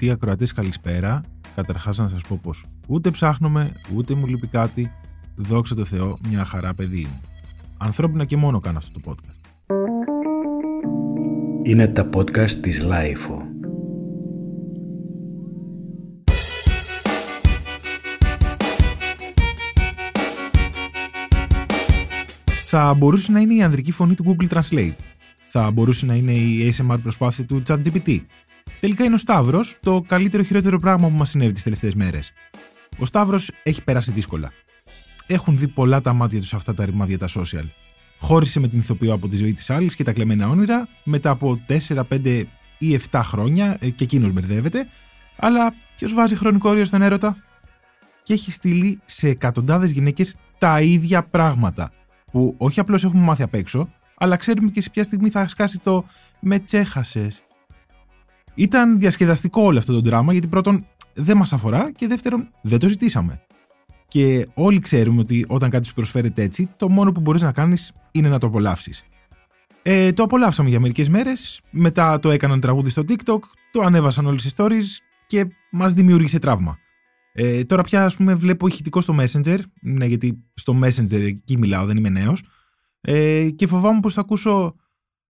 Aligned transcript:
Αγαπητοί 0.00 0.16
ακροατές, 0.22 0.52
καλησπέρα. 0.52 1.22
Καταρχάς, 1.54 1.98
να 1.98 2.08
σας 2.08 2.22
πω 2.22 2.40
πως 2.42 2.64
ούτε 2.86 3.10
ψάχνουμε, 3.10 3.72
ούτε 3.94 4.14
μου 4.14 4.26
λείπει 4.26 4.46
κάτι. 4.46 4.90
Δόξα 5.34 5.74
τω 5.74 5.84
Θεώ, 5.84 6.18
μια 6.28 6.44
χαρά 6.44 6.74
παιδί 6.74 7.00
είναι. 7.00 7.20
Ανθρώπινα 7.76 8.24
και 8.24 8.36
μόνο 8.36 8.60
κάνω 8.60 8.78
αυτό 8.78 9.00
το 9.00 9.12
podcast. 9.12 9.68
Είναι 11.62 11.88
τα 11.88 12.08
podcast 12.14 12.50
της 12.50 12.84
Lifeo. 12.84 13.42
Θα 22.70 22.94
μπορούσε 22.94 23.32
να 23.32 23.40
είναι 23.40 23.54
η 23.54 23.62
ανδρική 23.62 23.92
φωνή 23.92 24.14
του 24.14 24.24
Google 24.24 24.48
Translate. 24.48 25.17
Θα 25.48 25.70
μπορούσε 25.70 26.06
να 26.06 26.14
είναι 26.14 26.32
η 26.32 26.72
ASMR 26.72 26.98
προσπάθεια 27.02 27.44
του 27.44 27.62
ChatGPT. 27.66 28.20
Τελικά 28.80 29.04
είναι 29.04 29.14
ο 29.14 29.18
Σταύρος 29.18 29.76
το 29.80 30.04
καλύτερο 30.06 30.42
χειρότερο 30.42 30.78
πράγμα 30.78 31.08
που 31.08 31.14
μας 31.14 31.30
συνέβη 31.30 31.52
τις 31.52 31.62
τελευταίες 31.62 31.94
μέρες. 31.94 32.32
Ο 32.98 33.04
Σταύρος 33.04 33.50
έχει 33.62 33.84
περάσει 33.84 34.12
δύσκολα. 34.12 34.52
Έχουν 35.26 35.58
δει 35.58 35.68
πολλά 35.68 36.00
τα 36.00 36.12
μάτια 36.12 36.40
τους 36.40 36.54
αυτά 36.54 36.74
τα 36.74 36.84
ρημάδια 36.84 37.18
τα 37.18 37.28
social. 37.28 37.64
Χώρισε 38.18 38.60
με 38.60 38.68
την 38.68 38.78
ηθοποιό 38.78 39.12
από 39.12 39.28
τη 39.28 39.36
ζωή 39.36 39.54
της 39.54 39.70
άλλης 39.70 39.94
και 39.94 40.04
τα 40.04 40.12
κλεμμένα 40.12 40.48
όνειρα 40.48 40.88
μετά 41.04 41.30
από 41.30 41.60
4, 41.88 42.02
5 42.10 42.44
ή 42.78 43.00
7 43.10 43.20
χρόνια 43.24 43.76
ε, 43.80 43.90
και 43.90 44.04
εκείνος 44.04 44.32
μπερδεύεται. 44.32 44.88
Αλλά 45.36 45.74
ποιος 45.96 46.14
βάζει 46.14 46.36
χρονικό 46.36 46.70
όριο 46.70 46.84
στον 46.84 47.02
έρωτα; 47.02 47.36
Και 48.22 48.32
έχει 48.32 48.52
στείλει 48.52 49.00
σε 49.04 49.28
εκατοντάδες 49.28 49.90
γυναίκες 49.90 50.36
τα 50.58 50.80
ίδια 50.80 51.22
πράγματα. 51.22 51.92
Που 52.32 52.54
όχι 52.58 52.80
απλώς 52.80 53.04
έχουμε 53.04 53.22
μάθει 53.22 53.42
απ' 53.42 53.54
έξω, 53.54 53.88
αλλά 54.18 54.36
ξέρουμε 54.36 54.70
και 54.70 54.80
σε 54.80 54.90
ποια 54.90 55.02
στιγμή 55.02 55.30
θα 55.30 55.48
σκάσει 55.48 55.80
το 55.80 56.04
με 56.40 56.58
τσέχασες. 56.58 57.42
Ήταν 58.54 58.98
διασκεδαστικό 58.98 59.62
όλο 59.62 59.78
αυτό 59.78 59.92
το 59.92 60.00
δράμα 60.00 60.32
γιατί 60.32 60.46
πρώτον 60.46 60.86
δεν 61.14 61.36
μας 61.36 61.52
αφορά 61.52 61.92
και 61.92 62.06
δεύτερον 62.06 62.48
δεν 62.62 62.78
το 62.78 62.88
ζητήσαμε. 62.88 63.42
Και 64.08 64.48
όλοι 64.54 64.78
ξέρουμε 64.78 65.20
ότι 65.20 65.44
όταν 65.48 65.70
κάτι 65.70 65.86
σου 65.86 65.94
προσφέρεται 65.94 66.42
έτσι, 66.42 66.68
το 66.76 66.88
μόνο 66.88 67.12
που 67.12 67.20
μπορείς 67.20 67.42
να 67.42 67.52
κάνεις 67.52 67.92
είναι 68.10 68.28
να 68.28 68.38
το 68.38 68.46
απολαύσεις. 68.46 69.04
Ε, 69.82 70.12
το 70.12 70.22
απολαύσαμε 70.22 70.68
για 70.68 70.80
μερικές 70.80 71.08
μέρες, 71.08 71.60
μετά 71.70 72.18
το 72.18 72.30
έκαναν 72.30 72.60
τραγούδι 72.60 72.90
στο 72.90 73.02
TikTok, 73.08 73.38
το 73.70 73.80
ανέβασαν 73.80 74.26
όλες 74.26 74.44
οι 74.44 74.50
stories 74.56 74.84
και 75.26 75.46
μας 75.70 75.92
δημιούργησε 75.92 76.38
τραύμα. 76.38 76.78
Ε, 77.32 77.64
τώρα 77.64 77.82
πια 77.82 78.04
ας 78.04 78.16
πούμε 78.16 78.34
βλέπω 78.34 78.66
ηχητικό 78.66 79.00
στο 79.00 79.16
Messenger, 79.20 79.58
ναι 79.80 80.06
γιατί 80.06 80.44
στο 80.54 80.78
Messenger 80.82 81.20
εκεί 81.20 81.58
μιλάω, 81.58 81.86
δεν 81.86 81.96
είμαι 81.96 82.08
νέος. 82.08 82.42
Ε, 83.00 83.50
και 83.50 83.66
φοβάμαι 83.66 84.00
πως 84.00 84.14
θα 84.14 84.20
ακούσω 84.20 84.76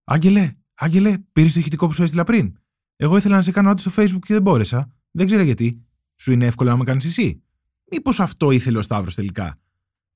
Άγγελε, 0.05 0.53
Άγγελε, 0.75 1.15
πήρες 1.33 1.53
το 1.53 1.59
ηχητικό 1.59 1.87
που 1.87 1.93
σου 1.93 2.03
έστειλα 2.03 2.25
πριν. 2.25 2.57
Εγώ 2.97 3.17
ήθελα 3.17 3.37
να 3.37 3.43
σε 3.43 3.51
κάνω 3.51 3.71
άντι 3.71 3.81
στο 3.81 3.91
Facebook 3.97 4.21
και 4.21 4.33
δεν 4.33 4.43
μπόρεσα. 4.43 4.93
Δεν 5.11 5.27
ξέρω 5.27 5.43
γιατί. 5.43 5.83
Σου 6.17 6.33
είναι 6.33 6.47
εύκολο 6.47 6.71
να 6.71 6.77
με 6.77 6.85
κάνεις 6.85 7.05
εσύ. 7.05 7.43
Μήπως 7.91 8.21
αυτό 8.21 8.51
ήθελε 8.51 8.79
ο 8.79 8.83
Σταύρος 8.83 9.15
τελικά. 9.15 9.59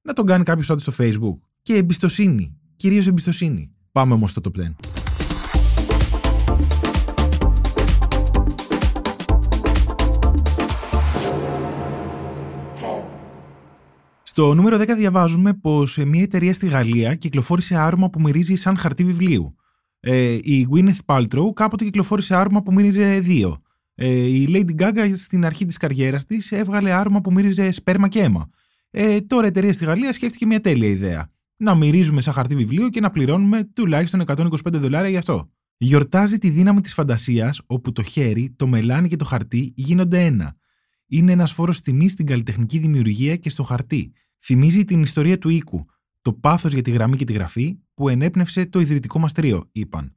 Να 0.03 0.13
τον 0.13 0.27
κάνει 0.27 0.45
κάποιος 0.45 0.71
άντι 0.71 0.81
στο 0.81 0.93
Facebook. 0.99 1.39
Και 1.63 1.75
εμπιστοσύνη. 1.75 2.57
Κυρίως 2.77 3.07
εμπιστοσύνη. 3.07 3.71
Πάμε 3.93 4.15
όμως 4.15 4.31
στο 4.31 4.41
top 4.45 4.61
10. 4.61 4.92
Στο 14.35 14.55
νούμερο 14.55 14.79
10 14.79 14.95
διαβάζουμε 14.97 15.55
πως 15.55 15.97
μια 15.97 16.23
εταιρεία 16.23 16.53
στη 16.53 16.67
Γαλλία 16.67 17.15
κυκλοφόρησε 17.15 17.77
άρωμα 17.77 18.11
που 18.11 18.21
μυρίζει 18.21 18.55
σαν 18.55 18.77
χαρτί 18.77 19.05
βιβλίου. 19.05 19.55
Ε, 20.01 20.33
η 20.33 20.69
Gwyneth 20.71 20.99
Paltrow 21.05 21.53
κάποτε 21.55 21.85
κυκλοφόρησε 21.85 22.35
άρωμα 22.37 22.63
που 22.63 22.73
μύριζε 22.73 23.19
δύο. 23.19 23.63
Ε, 23.95 24.09
η 24.09 24.49
Lady 24.49 24.83
Gaga 24.83 25.13
στην 25.17 25.45
αρχή 25.45 25.65
της 25.65 25.77
καριέρας 25.77 26.25
της 26.25 26.53
έβγαλε 26.53 26.93
άρωμα 26.93 27.21
που 27.21 27.33
μύριζε 27.33 27.71
σπέρμα 27.71 28.09
και 28.09 28.21
αίμα. 28.21 28.51
Ε, 28.91 29.21
τώρα 29.21 29.45
η 29.45 29.49
εταιρεία 29.49 29.73
στη 29.73 29.85
Γαλλία 29.85 30.13
σκέφτηκε 30.13 30.47
μια 30.47 30.61
τέλεια 30.61 30.89
ιδέα. 30.89 31.31
Να 31.57 31.75
μυρίζουμε 31.75 32.21
σαν 32.21 32.33
χαρτί 32.33 32.55
βιβλίο 32.57 32.89
και 32.89 33.01
να 33.01 33.11
πληρώνουμε 33.11 33.65
τουλάχιστον 33.65 34.23
125 34.27 34.47
δολάρια 34.73 35.11
γι' 35.11 35.17
αυτό. 35.17 35.51
Γιορτάζει 35.77 36.39
τη 36.39 36.49
δύναμη 36.49 36.81
της 36.81 36.95
φαντασίας 36.95 37.61
όπου 37.67 37.93
το 37.93 38.03
χέρι, 38.03 38.55
το 38.57 38.67
μελάνι 38.67 39.09
και 39.09 39.17
το 39.17 39.25
χαρτί 39.25 39.73
γίνονται 39.77 40.25
ένα. 40.25 40.57
Είναι 41.15 41.33
ένας 41.33 41.53
φόρος 41.53 41.81
τιμής 41.81 42.13
στην 42.13 42.27
καλλιτεχνική 42.27 42.79
δημιουργία 42.79 43.37
και 43.37 43.51
στο 43.51 43.63
χαρτί. 43.63 44.13
Θυμίζει 44.39 44.85
την 44.85 45.03
ιστορία 45.03 45.39
του 45.39 45.49
οίκου, 45.49 45.87
το 46.23 46.33
πάθος 46.33 46.73
για 46.73 46.83
τη 46.83 46.91
γραμμή 46.91 47.17
και 47.17 47.25
τη 47.25 47.33
γραφή 47.33 47.79
που 47.95 48.09
ενέπνευσε 48.09 48.67
το 48.67 48.81
ιδρυτικό 48.81 49.19
μας 49.19 49.33
τρίο, 49.33 49.69
είπαν. 49.73 50.17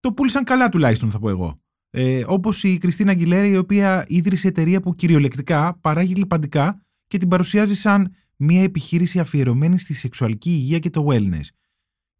Το 0.00 0.12
πούλησαν 0.12 0.44
καλά 0.44 0.68
τουλάχιστον, 0.68 1.10
θα 1.10 1.18
πω 1.18 1.28
εγώ. 1.28 1.60
Ε, 1.90 2.24
Όπως 2.26 2.62
η 2.62 2.78
Κριστίνα 2.78 3.10
Αγγιλέρα, 3.10 3.46
η 3.46 3.56
οποία 3.56 4.04
ίδρυσε 4.08 4.48
εταιρεία 4.48 4.80
που 4.80 4.94
κυριολεκτικά 4.94 5.78
παράγει 5.80 6.14
λιπαντικά 6.14 6.86
και 7.06 7.18
την 7.18 7.28
παρουσιάζει 7.28 7.74
σαν 7.74 8.14
μια 8.36 8.62
επιχείρηση 8.62 9.18
αφιερωμένη 9.18 9.78
στη 9.78 9.94
σεξουαλική 9.94 10.50
υγεία 10.50 10.78
και 10.78 10.90
το 10.90 11.06
wellness. 11.08 11.46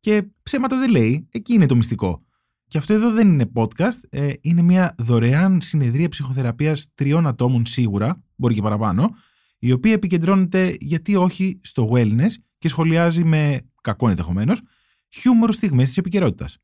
Και 0.00 0.22
ψέματα 0.42 0.78
δεν 0.78 0.90
λέει, 0.90 1.28
εκεί 1.30 1.54
είναι 1.54 1.66
το 1.66 1.76
μυστικό. 1.76 2.22
Και 2.68 2.78
αυτό 2.78 2.92
εδώ 2.92 3.10
δεν 3.10 3.32
είναι 3.32 3.50
podcast, 3.54 4.00
ε, 4.08 4.32
είναι 4.40 4.62
μια 4.62 4.94
δωρεάν 4.98 5.60
συνεδρία 5.60 6.08
ψυχοθεραπείας 6.08 6.86
τριών 6.94 7.26
ατόμων 7.26 7.66
σίγουρα, 7.66 8.22
μπορεί 8.36 8.54
και 8.54 8.62
παραπάνω, 8.62 9.10
η 9.58 9.72
οποία 9.72 9.92
επικεντρώνεται 9.92 10.76
γιατί 10.80 11.16
όχι 11.16 11.60
στο 11.62 11.90
wellness 11.92 12.30
και 12.58 12.68
σχολιάζει 12.68 13.24
με 13.24 13.60
κακό 13.80 14.08
ενδεχομένως 14.08 14.60
χιούμορ 15.08 15.52
στιγμές 15.52 15.86
της 15.86 15.96
επικαιρότητας. 15.96 16.58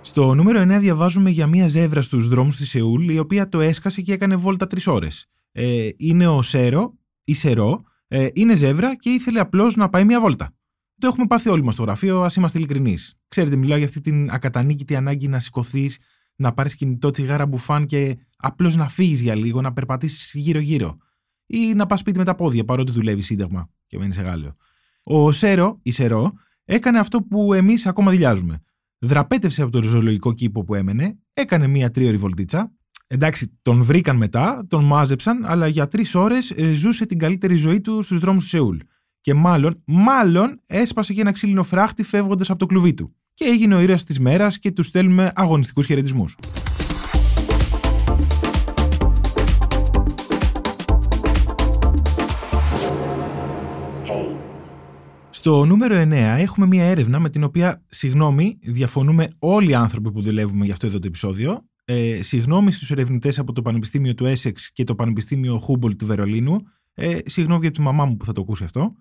Στο 0.00 0.34
νούμερο 0.34 0.60
9 0.60 0.78
διαβάζουμε 0.80 1.30
για 1.30 1.46
μία 1.46 1.68
ζεύρα 1.68 2.02
στους 2.02 2.28
δρόμους 2.28 2.56
της 2.56 2.68
Σεούλ 2.68 3.08
η 3.08 3.18
οποία 3.18 3.48
το 3.48 3.60
έσκασε 3.60 4.00
και 4.00 4.12
έκανε 4.12 4.36
βόλτα 4.36 4.66
τρεις 4.66 4.86
ώρες. 4.86 5.26
Ε, 5.52 5.88
είναι 5.96 6.26
ο 6.26 6.42
Σέρο, 6.42 6.94
η 7.26 7.34
Σερό, 7.34 7.82
ε, 8.08 8.28
είναι 8.32 8.54
ζεύρα 8.54 8.96
και 8.96 9.10
ήθελε 9.10 9.40
απλώς 9.40 9.76
να 9.76 9.88
πάει 9.88 10.04
μία 10.04 10.20
βόλτα. 10.20 10.54
Το 10.98 11.06
έχουμε 11.06 11.26
πάθει 11.26 11.48
όλοι 11.48 11.62
μας 11.62 11.74
στο 11.74 11.82
γραφείο, 11.82 12.22
ας 12.22 12.36
είμαστε 12.36 12.58
ειλικρινείς. 12.58 13.14
Ξέρετε, 13.28 13.56
μιλάω 13.56 13.76
για 13.76 13.86
αυτή 13.86 14.00
την 14.00 14.30
ακατανίκητη 14.30 14.96
ανάγκη 14.96 15.28
να 15.28 15.38
σηκωθείς, 15.38 15.98
να 16.36 16.52
πάρεις 16.52 16.74
κινητό 16.74 17.10
τσιγάρα 17.10 17.46
μπουφάν 17.46 17.86
και 17.86 18.16
απλώς 18.36 18.76
να 18.76 18.88
φύγεις 18.88 19.20
για 19.20 19.34
λίγο, 19.34 19.60
να 19.60 19.72
περπατήσεις 19.72 20.32
γύρω-γύρω. 20.34 20.96
Ή 21.46 21.74
να 21.74 21.86
πας 21.86 22.00
σπίτι 22.00 22.18
με 22.18 22.24
τα 22.24 22.34
πόδια, 22.34 22.64
παρότι 22.64 22.92
δουλεύει 22.92 23.22
σύνταγμα 23.22 23.70
και 23.86 23.98
μένεις 23.98 24.14
σε 24.14 24.22
Γάλλιο. 24.22 24.56
Ο 25.02 25.32
Σέρο, 25.32 25.78
η 25.82 25.90
Σερό, 25.90 26.32
έκανε 26.64 26.98
αυτό 26.98 27.22
που 27.22 27.54
εμείς 27.54 27.86
ακόμα 27.86 28.10
δηλιάζουμε. 28.10 28.60
Δραπέτευσε 28.98 29.62
από 29.62 29.70
το 29.72 29.78
ριζολογικό 29.80 30.32
κήπο 30.32 30.64
που 30.64 30.74
έμενε, 30.74 31.18
έκανε 31.32 31.66
μία 31.66 31.90
τρίωρη 31.90 32.16
βολτίτσα. 32.16 32.75
Εντάξει, 33.08 33.58
τον 33.62 33.82
βρήκαν 33.82 34.16
μετά, 34.16 34.66
τον 34.68 34.84
μάζεψαν, 34.84 35.44
αλλά 35.46 35.66
για 35.66 35.88
τρεις 35.88 36.14
ώρες 36.14 36.50
ε, 36.50 36.72
ζούσε 36.72 37.06
την 37.06 37.18
καλύτερη 37.18 37.56
ζωή 37.56 37.80
του 37.80 38.02
στους 38.02 38.20
δρόμους 38.20 38.42
του 38.42 38.48
Σεούλ. 38.48 38.76
Και 39.20 39.34
μάλλον, 39.34 39.82
μάλλον 39.84 40.60
έσπασε 40.66 41.12
και 41.12 41.20
ένα 41.20 41.32
ξύλινο 41.32 41.62
φράχτη 41.62 42.02
φεύγοντας 42.02 42.50
από 42.50 42.58
το 42.58 42.66
κλουβί 42.66 42.94
του. 42.94 43.14
Και 43.34 43.44
έγινε 43.44 43.74
ο 43.74 43.80
ήρωας 43.80 44.04
της 44.04 44.20
μέρας 44.20 44.58
και 44.58 44.70
του 44.70 44.82
στέλνουμε 44.82 45.32
αγωνιστικούς 45.34 45.86
χαιρετισμούς. 45.86 46.36
Στο 55.30 55.64
νούμερο 55.64 55.94
9 55.94 56.12
έχουμε 56.38 56.66
μια 56.66 56.84
έρευνα 56.84 57.18
με 57.18 57.30
την 57.30 57.44
οποία, 57.44 57.84
συγγνώμη, 57.88 58.58
διαφωνούμε 58.62 59.28
όλοι 59.38 59.70
οι 59.70 59.74
άνθρωποι 59.74 60.12
που 60.12 60.22
δουλεύουμε 60.22 60.64
για 60.64 60.72
αυτό 60.72 60.86
εδώ 60.86 60.98
το 60.98 61.06
επεισόδιο. 61.06 61.64
Ε, 61.88 62.22
συγγνώμη 62.22 62.72
στους 62.72 62.90
ερευνητές 62.90 63.38
από 63.38 63.52
το 63.52 63.62
Πανεπιστήμιο 63.62 64.14
του 64.14 64.24
Essex 64.24 64.52
και 64.72 64.84
το 64.84 64.94
Πανεπιστήμιο 64.94 65.62
Humboldt 65.68 65.96
του 65.96 66.06
Βερολίνου. 66.06 66.56
Ε, 66.94 67.18
συγγνώμη 67.24 67.60
για 67.60 67.70
τη 67.70 67.80
μαμά 67.80 68.04
μου 68.04 68.16
που 68.16 68.24
θα 68.24 68.32
το 68.32 68.40
ακούσει 68.40 68.64
αυτό. 68.64 68.92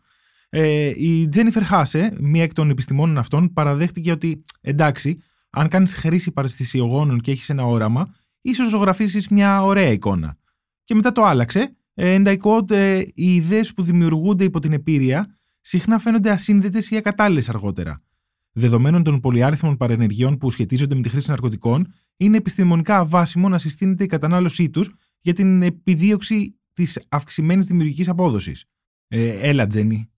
Ε, 0.49 0.91
η 0.95 1.27
Τζένιφερ 1.27 1.63
Χάσε, 1.63 2.17
μία 2.19 2.43
εκ 2.43 2.53
των 2.53 2.69
επιστημόνων 2.69 3.17
αυτών, 3.17 3.53
παραδέχτηκε 3.53 4.11
ότι 4.11 4.43
εντάξει, 4.61 5.21
αν 5.49 5.67
κάνεις 5.67 5.95
χρήση 5.95 6.31
παρεστησιογόνων 6.31 7.19
και 7.19 7.31
έχεις 7.31 7.49
ένα 7.49 7.65
όραμα, 7.65 8.15
ίσως 8.41 8.69
ζωγραφίσεις 8.69 9.27
μια 9.27 9.63
ωραία 9.63 9.91
εικόνα. 9.91 10.37
Και 10.83 10.95
μετά 10.95 11.11
το 11.11 11.23
άλλαξε. 11.23 11.75
Ε, 11.93 12.17
and 12.19 12.27
I 12.27 12.37
quote, 12.37 12.71
ε, 12.71 12.97
οι 13.13 13.35
ιδέες 13.35 13.73
που 13.73 13.83
δημιουργούνται 13.83 14.43
υπό 14.43 14.59
την 14.59 14.73
επίρρεια 14.73 15.37
συχνά 15.61 15.99
φαίνονται 15.99 16.29
ασύνδετες 16.29 16.89
ή 16.89 16.95
ακατάλληλες 16.97 17.49
αργότερα. 17.49 18.03
Δεδομένων 18.51 19.03
των 19.03 19.19
πολυάριθμων 19.19 19.77
παρενεργειών 19.77 20.37
που 20.37 20.51
σχετίζονται 20.51 20.95
με 20.95 21.01
τη 21.01 21.09
χρήση 21.09 21.29
ναρκωτικών, 21.29 21.93
είναι 22.17 22.37
επιστημονικά 22.37 22.97
αβάσιμο 22.97 23.49
να 23.49 23.57
συστήνεται 23.57 24.03
η 24.03 24.07
κατανάλωσή 24.07 24.69
τους 24.69 24.95
για 25.21 25.33
την 25.33 25.61
επιδίωξη 25.61 26.59
της 26.73 27.05
αυξημένης 27.09 27.67
δημιουργικής 27.67 28.09
απόδοσης. 28.09 28.65
Ε, 29.07 29.49
έλα, 29.49 29.67
Τζένι, 29.67 30.09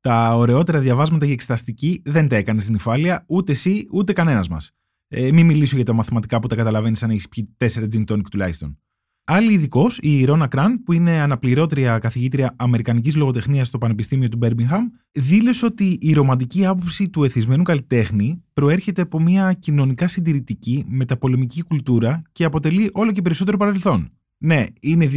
τα 0.00 0.34
ωραιότερα 0.36 0.80
διαβάσματα 0.80 1.24
για 1.24 1.34
εξεταστική 1.34 2.02
δεν 2.04 2.28
τα 2.28 2.36
έκανες 2.36 2.62
στην 2.62 2.74
υφάλεια, 2.74 3.24
ούτε 3.26 3.52
εσύ 3.52 3.86
ούτε 3.92 4.12
κανένας 4.12 4.48
μας. 4.48 4.70
Ε, 5.08 5.32
μην 5.32 5.46
μιλήσω 5.46 5.76
για 5.76 5.84
τα 5.84 5.92
μαθηματικά 5.92 6.40
που 6.40 6.46
τα 6.46 6.56
καταλαβαίνεις 6.56 7.02
αν 7.02 7.10
έχεις 7.10 7.28
πιει 7.28 7.56
4 7.56 7.88
gin 7.92 8.04
tonic 8.06 8.28
τουλάχιστον. 8.30 8.78
Άλλη 9.28 9.52
ειδικός, 9.52 9.98
η 10.02 10.24
Ρώνα 10.24 10.46
Κραν, 10.46 10.82
που 10.82 10.92
είναι 10.92 11.20
αναπληρώτρια 11.20 11.98
καθηγήτρια 11.98 12.54
Αμερικανικής 12.56 13.16
Λογοτεχνίας 13.16 13.66
στο 13.66 13.78
Πανεπιστήμιο 13.78 14.28
του 14.28 14.36
Μπέρμιγχαμ, 14.36 14.88
δήλωσε 15.12 15.66
ότι 15.66 15.98
η 16.00 16.12
ρομαντική 16.12 16.66
άποψη 16.66 17.08
του 17.08 17.24
εθισμένου 17.24 17.62
καλλιτέχνη 17.62 18.42
προέρχεται 18.52 19.02
από 19.02 19.20
μια 19.20 19.52
κοινωνικά 19.52 20.08
συντηρητική 20.08 20.84
μεταπολεμική 20.88 21.62
κουλτούρα 21.62 22.22
και 22.32 22.44
αποτελεί 22.44 22.90
όλο 22.92 23.12
και 23.12 23.22
περισσότερο 23.22 23.56
παρελθόν. 23.56 24.12
Ναι, 24.38 24.64
είναι 24.80 25.08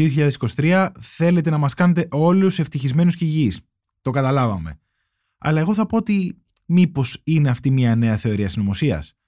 2023, 0.55 0.89
θέλετε 0.99 1.49
να 1.49 1.57
μας 1.57 1.73
κάνετε 1.73 2.07
όλους 2.11 2.59
ευτυχισμένους 2.59 3.15
και 3.15 3.25
υγιείς. 3.25 3.61
Το 4.01 4.11
καταλάβαμε. 4.11 4.79
Αλλά 5.37 5.59
εγώ 5.59 5.73
θα 5.73 5.85
πω 5.85 5.97
ότι 5.97 6.37
μήπως 6.65 7.21
είναι 7.23 7.49
αυτή 7.49 7.71
μια 7.71 7.95
νέα 7.95 8.17
θεωρία 8.17 8.49
συνωμοσίας. 8.49 9.18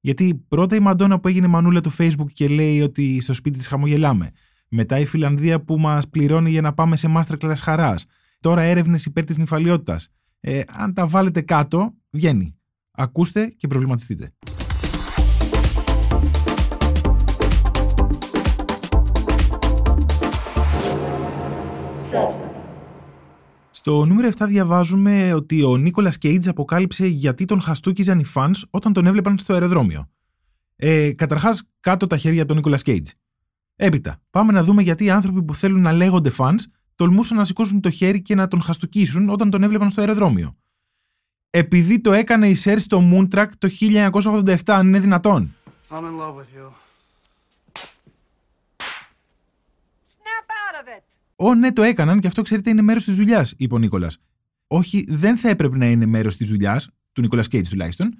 Γιατί 0.00 0.44
πρώτα 0.48 0.76
η 0.76 0.80
Μαντόνα 0.80 1.20
που 1.20 1.28
έγινε 1.28 1.46
μανούλα 1.46 1.80
του 1.80 1.92
Facebook 1.98 2.32
και 2.32 2.48
λέει 2.48 2.80
ότι 2.80 3.20
στο 3.20 3.32
σπίτι 3.32 3.58
της 3.58 3.66
χαμογελάμε. 3.66 4.30
Μετά 4.68 4.98
η 4.98 5.04
Φιλανδία 5.04 5.64
που 5.64 5.78
μας 5.78 6.08
πληρώνει 6.08 6.50
για 6.50 6.60
να 6.60 6.72
πάμε 6.72 6.96
σε 6.96 7.12
masterclass 7.16 7.56
χαράς. 7.56 8.06
Τώρα 8.40 8.62
έρευνες 8.62 9.04
υπέρ 9.04 9.24
της 9.24 9.38
νυφαλιότητας. 9.38 10.08
Ε, 10.40 10.60
αν 10.66 10.94
τα 10.94 11.06
βάλετε 11.06 11.40
κάτω, 11.40 11.94
βγαίνει. 12.10 12.56
Ακούστε 12.90 13.46
και 13.56 13.66
προβληματιστείτε. 13.66 14.32
Στο 23.80 24.04
νούμερο 24.06 24.28
7 24.38 24.44
διαβάζουμε 24.46 25.32
ότι 25.32 25.62
ο 25.62 25.76
Νίκολας 25.76 26.18
Κέιτζ 26.18 26.48
αποκάλυψε 26.48 27.06
γιατί 27.06 27.44
τον 27.44 27.60
χαστούκιζαν 27.60 28.18
οι 28.18 28.24
fans 28.34 28.54
όταν 28.70 28.92
τον 28.92 29.06
έβλεπαν 29.06 29.38
στο 29.38 29.52
αεροδρόμιο. 29.52 30.08
Ε, 30.76 31.12
Καταρχάς, 31.12 31.68
κάτω 31.80 32.06
τα 32.06 32.16
χέρια 32.16 32.46
του 32.46 32.54
Νίκολας 32.54 32.82
Κέιτζ. 32.82 33.10
Έπειτα, 33.76 34.22
πάμε 34.30 34.52
να 34.52 34.62
δούμε 34.64 34.82
γιατί 34.82 35.04
οι 35.04 35.10
άνθρωποι 35.10 35.42
που 35.42 35.54
θέλουν 35.54 35.80
να 35.80 35.92
λέγονται 35.92 36.30
fans 36.36 36.58
τολμούσαν 36.94 37.36
να 37.36 37.44
σηκώσουν 37.44 37.80
το 37.80 37.90
χέρι 37.90 38.22
και 38.22 38.34
να 38.34 38.48
τον 38.48 38.62
χαστούκίσουν 38.62 39.28
όταν 39.28 39.50
τον 39.50 39.62
έβλεπαν 39.62 39.90
στο 39.90 40.00
αεροδρόμιο. 40.00 40.56
Επειδή 41.50 42.00
το 42.00 42.12
έκανε 42.12 42.48
η 42.48 42.54
Σέρ 42.54 42.78
στο 42.78 43.02
Moontrack 43.12 43.48
το 43.58 43.68
1987, 44.12 44.56
αν 44.66 44.86
είναι 44.86 44.98
δυνατόν. 44.98 45.54
I'm 45.90 45.94
in 45.94 46.18
love 46.18 46.36
with 46.36 46.50
you. 46.56 46.66
Snap 50.14 50.46
out 50.64 50.82
of 50.82 50.88
it! 50.98 51.20
Ω, 51.42 51.54
ναι, 51.54 51.72
το 51.72 51.82
έκαναν 51.82 52.20
και 52.20 52.26
αυτό 52.26 52.42
ξέρετε 52.42 52.70
είναι 52.70 52.82
μέρος 52.82 53.04
της 53.04 53.16
δουλειάς, 53.16 53.54
είπε 53.56 53.74
ο 53.74 53.78
Νίκολας. 53.78 54.18
Όχι, 54.66 55.04
δεν 55.08 55.36
θα 55.36 55.48
έπρεπε 55.48 55.76
να 55.76 55.86
είναι 55.86 56.06
μέρος 56.06 56.36
της 56.36 56.48
δουλειάς, 56.48 56.90
του 57.12 57.20
Νίκολας 57.20 57.48
Κέιτς 57.48 57.68
τουλάχιστον. 57.68 58.14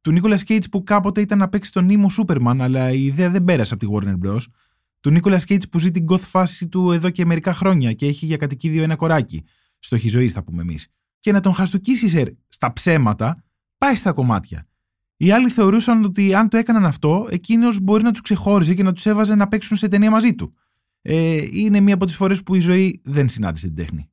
Του 0.00 0.10
Νίκολας 0.10 0.44
Κέιτς 0.44 0.68
που 0.68 0.82
κάποτε 0.82 1.20
ήταν 1.20 1.38
να 1.38 1.48
παίξει 1.48 1.72
τον 1.72 1.84
νήμο 1.84 2.08
Σούπερμαν, 2.08 2.60
αλλά 2.60 2.92
η 2.92 3.04
ιδέα 3.04 3.30
δεν 3.30 3.44
πέρασε 3.44 3.74
από 3.74 3.86
τη 3.86 3.92
Warner 3.94 4.26
Bros. 4.26 4.40
Του 5.00 5.10
Νίκολας 5.10 5.44
Κέιτς 5.44 5.68
που 5.68 5.78
ζει 5.78 5.90
την 5.90 6.04
goth 6.08 6.18
φάση 6.18 6.68
του 6.68 6.92
εδώ 6.92 7.10
και 7.10 7.24
μερικά 7.24 7.54
χρόνια 7.54 7.92
και 7.92 8.06
έχει 8.06 8.26
για 8.26 8.36
κατοικίδιο 8.36 8.82
ένα 8.82 8.96
κοράκι. 8.96 9.44
Στοχή 9.78 10.08
ζωής, 10.08 10.32
θα 10.32 10.44
πούμε 10.44 10.62
εμείς. 10.62 10.88
Και 11.20 11.32
να 11.32 11.40
τον 11.40 11.54
χαστοκίσει 11.54 12.08
σερ 12.08 12.28
στα 12.48 12.72
ψέματα, 12.72 13.44
πάει 13.78 13.94
στα 13.94 14.12
κομμάτια. 14.12 14.66
Οι 15.16 15.30
άλλοι 15.30 15.48
θεωρούσαν 15.48 16.04
ότι 16.04 16.34
αν 16.34 16.48
το 16.48 16.56
έκαναν 16.56 16.84
αυτό, 16.84 17.26
εκείνος 17.30 17.80
μπορεί 17.80 18.02
να 18.02 18.10
τους 18.10 18.20
ξεχώριζε 18.20 18.74
και 18.74 18.82
να 18.82 18.92
τους 18.92 19.06
έβαζε 19.06 19.34
να 19.34 19.48
παίξουν 19.48 19.76
σε 19.76 19.88
ταινία 19.88 20.10
μαζί 20.10 20.34
του. 20.34 20.54
Ε, 21.10 21.48
είναι 21.52 21.80
μία 21.80 21.94
από 21.94 22.06
τις 22.06 22.16
φορές 22.16 22.42
που 22.42 22.54
η 22.54 22.60
ζωή 22.60 23.00
δεν 23.04 23.28
συνάντησε 23.28 23.66
την 23.66 23.76
τέχνη. 23.76 24.10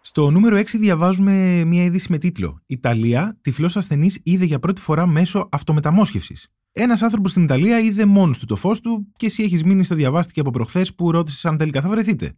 Στο 0.00 0.30
νούμερο 0.30 0.56
6 0.56 0.64
διαβάζουμε 0.78 1.64
μία 1.64 1.84
είδηση 1.84 2.06
με 2.10 2.18
τίτλο 2.18 2.62
«Ιταλία, 2.66 3.38
τυφλός 3.40 3.76
ασθενής 3.76 4.20
είδε 4.22 4.44
για 4.44 4.58
πρώτη 4.58 4.80
φορά 4.80 5.06
μέσω 5.06 5.48
αυτομεταμόσχευσης». 5.52 6.48
Ένας 6.72 7.02
άνθρωπος 7.02 7.30
στην 7.30 7.42
Ιταλία 7.42 7.80
είδε 7.80 8.04
μόνος 8.04 8.38
του 8.38 8.46
το 8.46 8.56
φως 8.56 8.80
του 8.80 9.12
και 9.16 9.26
εσύ 9.26 9.42
έχεις 9.42 9.64
μείνει 9.64 9.84
στο 9.84 9.94
διαβάστηκε 9.94 10.40
από 10.40 10.50
προχθές 10.50 10.94
που 10.94 11.10
ρώτησες 11.10 11.44
αν 11.44 11.56
τελικά 11.56 11.80
θα 11.80 11.88
βρεθείτε. 11.88 12.32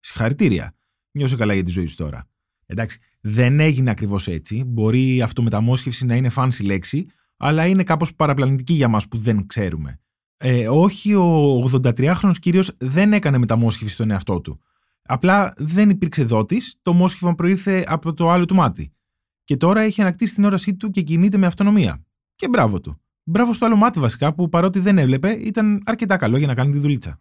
Συγχαρητήρια. 0.00 0.74
Νιώσε 1.12 1.36
καλά 1.36 1.54
για 1.54 1.62
τη 1.62 1.70
ζωή 1.70 1.86
σου 1.86 1.96
τώρα. 1.96 2.31
Εντάξει, 2.72 2.98
δεν 3.20 3.60
έγινε 3.60 3.90
ακριβώς 3.90 4.28
έτσι. 4.28 4.64
Μπορεί 4.66 5.14
η 5.14 5.22
αυτομεταμόσχευση 5.22 6.06
να 6.06 6.16
είναι 6.16 6.30
fancy 6.36 6.64
λέξη, 6.64 7.06
αλλά 7.36 7.66
είναι 7.66 7.82
κάπως 7.82 8.14
παραπλανητική 8.14 8.72
για 8.72 8.88
μας 8.88 9.08
που 9.08 9.18
δεν 9.18 9.46
ξέρουμε. 9.46 10.00
Ε, 10.36 10.68
όχι, 10.68 11.14
ο 11.14 11.70
83χρονο 11.72 12.34
κύριος 12.38 12.70
δεν 12.78 13.12
έκανε 13.12 13.38
μεταμόσχευση 13.38 13.94
στον 13.94 14.10
εαυτό 14.10 14.40
του. 14.40 14.60
Απλά 15.02 15.52
δεν 15.56 15.90
υπήρξε 15.90 16.24
δότης, 16.24 16.76
το 16.82 16.92
μόσχευμα 16.92 17.34
προήρθε 17.34 17.84
από 17.86 18.14
το 18.14 18.30
άλλο 18.30 18.44
του 18.44 18.54
μάτι. 18.54 18.92
Και 19.44 19.56
τώρα 19.56 19.80
έχει 19.80 20.00
ανακτήσει 20.00 20.34
την 20.34 20.44
όρασή 20.44 20.74
του 20.74 20.90
και 20.90 21.02
κινείται 21.02 21.36
με 21.36 21.46
αυτονομία. 21.46 22.04
Και 22.34 22.48
μπράβο 22.48 22.80
του. 22.80 23.00
Μπράβο 23.24 23.52
στο 23.52 23.64
άλλο 23.66 23.76
μάτι 23.76 24.00
βασικά 24.00 24.34
που 24.34 24.48
παρότι 24.48 24.78
δεν 24.78 24.98
έβλεπε 24.98 25.30
ήταν 25.30 25.82
αρκετά 25.84 26.16
καλό 26.16 26.36
για 26.38 26.46
να 26.46 26.54
κάνει 26.54 26.72
τη 26.72 26.78
δουλίτσα. 26.78 27.20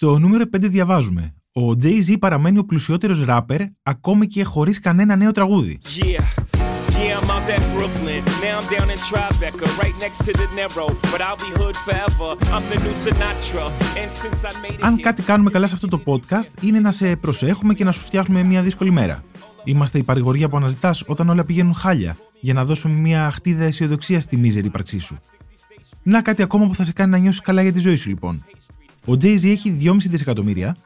Στο 0.00 0.18
νούμερο 0.18 0.44
5 0.56 0.58
διαβάζουμε 0.60 1.34
Ο 1.52 1.70
Jay-Z 1.82 2.16
παραμένει 2.18 2.58
ο 2.58 2.64
πλουσιότερος 2.64 3.24
ράπερ 3.24 3.60
ακόμη 3.82 4.26
και 4.26 4.44
χωρίς 4.44 4.80
κανένα 4.80 5.16
νέο 5.16 5.30
τραγούδι. 5.32 5.78
Yeah, 5.82 6.04
yeah, 6.04 7.20
I'm 7.20 7.30
out 7.30 7.48
at 7.56 7.62
Brooklyn. 7.74 8.22
Now 8.44 8.58
I'm 8.60 8.68
down 8.76 8.88
in 8.94 8.98
Tribeca, 9.08 9.66
right 9.82 9.96
next 10.04 10.18
to 10.26 10.32
the 10.40 10.46
Narrow. 10.58 10.88
But 11.12 11.20
I'll 11.26 11.40
be 11.46 11.50
hood 11.60 11.76
forever. 11.86 12.30
I'm 12.54 12.64
the 12.72 12.78
new 12.84 12.94
Sinatra. 13.04 13.64
And 14.00 14.10
since 14.22 14.40
I 14.50 14.52
made 14.64 14.78
it 14.78 14.80
Αν 14.80 14.94
here- 14.94 15.00
κάτι 15.02 15.22
κάνουμε 15.22 15.50
καλά 15.50 15.66
σε 15.66 15.74
αυτό 15.74 15.88
το 15.88 16.02
podcast 16.06 16.62
είναι 16.62 16.80
να 16.80 16.92
σε 16.92 17.16
προσέχουμε 17.16 17.74
και 17.74 17.84
να 17.84 17.92
σου 17.92 18.04
φτιάχνουμε 18.04 18.42
μια 18.42 18.62
δύσκολη 18.62 18.90
μέρα. 18.90 19.22
Είμαστε 19.64 19.98
η 19.98 20.02
παρηγορία 20.04 20.48
που 20.48 20.56
αναζητάς 20.56 21.02
όταν 21.06 21.28
όλα 21.28 21.44
πηγαίνουν 21.44 21.74
χάλια, 21.74 22.16
για 22.40 22.54
να 22.54 22.64
δώσουμε 22.64 22.94
μια 22.94 23.30
χτίδα 23.30 23.64
αισιοδοξίας 23.64 24.22
στη 24.22 24.36
μίζερη 24.36 24.66
ύπαρξή 24.66 24.98
σου. 24.98 25.16
Να 26.02 26.22
κάτι 26.22 26.42
ακόμα 26.42 26.66
που 26.66 26.74
θα 26.74 26.84
σε 26.84 26.92
κάνει 26.92 27.10
να 27.10 27.18
νιώσεις 27.18 27.40
καλά 27.40 27.62
για 27.62 27.72
τη 27.72 27.78
ζωή 27.78 27.96
σου, 27.96 28.08
λοιπόν. 28.08 28.44
Ο 29.06 29.12
Jay-Z 29.12 29.44
έχει 29.44 29.76
2,5 29.82 29.96
δισεκατομμύρια, 30.08 30.76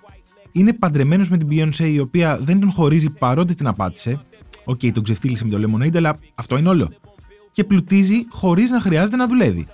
είναι 0.52 0.72
παντρεμένος 0.72 1.30
με 1.30 1.36
την 1.36 1.48
Beyoncé, 1.50 1.90
η 1.92 1.98
οποία 1.98 2.38
δεν 2.38 2.60
τον 2.60 2.70
χωρίζει 2.70 3.10
παρότι 3.10 3.54
την 3.54 3.66
απάτησε. 3.66 4.20
Οκ, 4.64 4.80
τον 4.92 5.02
ξεφτίλισε 5.02 5.44
με 5.44 5.50
το 5.50 5.68
Lemonade, 5.68 5.96
αλλά 5.96 6.18
αυτό 6.34 6.58
είναι 6.58 6.68
όλο. 6.68 6.90
Και 7.52 7.64
πλουτίζει 7.64 8.26
χωρίς 8.28 8.70
να 8.70 8.80
χρειάζεται 8.80 9.16
να 9.16 9.26
δουλεύει. 9.26 9.66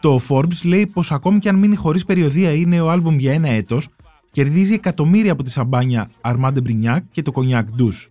Το 0.00 0.20
Forbes 0.28 0.64
λέει 0.64 0.86
πως 0.86 1.12
ακόμη 1.12 1.38
και 1.38 1.48
αν 1.48 1.56
μείνει 1.56 1.76
χωρίς 1.76 2.04
περιοδεία 2.04 2.52
ή 2.52 2.64
νέο 2.66 2.88
άλμπουμ 2.88 3.18
για 3.18 3.32
ένα 3.32 3.48
έτος, 3.48 3.88
κερδίζει 4.30 4.74
εκατομμύρια 4.74 5.32
από 5.32 5.42
τη 5.42 5.50
σαμπάνια 5.50 6.10
Armand 6.20 6.45
de 6.45 6.54
Brignac 6.66 6.98
και 7.10 7.22
το 7.22 7.32
κονιάκ 7.32 7.68
D'Ussé. 7.78 8.06